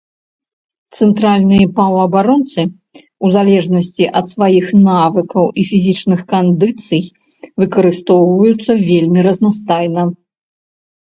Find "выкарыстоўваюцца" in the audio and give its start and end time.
7.65-8.71